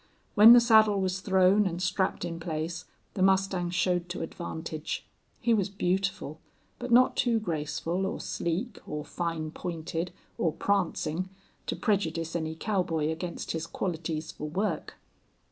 [0.33, 5.05] When the saddle was thrown and strapped in place the mustang showed to advantage.
[5.39, 6.39] He was beautiful,
[6.79, 11.29] but not too graceful or sleek or fine pointed or prancing
[11.67, 14.95] to prejudice any cowboy against his qualities for work.